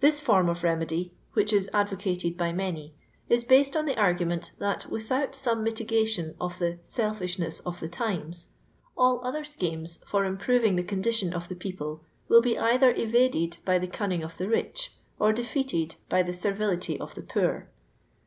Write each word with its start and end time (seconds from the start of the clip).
This 0.00 0.18
form 0.18 0.48
of 0.48 0.64
remedy, 0.64 1.12
which 1.34 1.52
is 1.52 1.68
advocated 1.74 2.38
by 2.38 2.54
many, 2.54 2.94
is 3.28 3.44
based 3.44 3.76
om 3.76 3.84
the 3.84 3.94
argument^ 3.96 4.52
that, 4.56 4.86
without 4.86 5.34
some 5.34 5.62
mitigation 5.62 6.34
of 6.40 6.58
the" 6.58 6.78
selfishness 6.96 7.60
of 7.66 7.78
the 7.78 7.88
times," 7.90 8.46
all 8.96 9.20
other 9.22 9.44
schemes 9.44 9.98
ibr 10.08 10.26
improving 10.26 10.76
the 10.76 10.82
condition 10.82 11.34
of 11.34 11.50
the 11.50 11.54
p«4de 11.54 12.00
will 12.28 12.40
be 12.40 12.58
either 12.58 12.94
evaded 12.94 13.58
by 13.66 13.76
the 13.78 13.86
cunaing 13.88 14.24
of 14.24 14.38
the 14.38 14.46
atk, 14.46 14.88
or 15.18 15.34
defisatcd 15.34 15.96
by 16.08 16.22
the 16.22 16.32
servility 16.32 16.98
of 16.98 17.14
the 17.14 17.20
poor. 17.20 17.68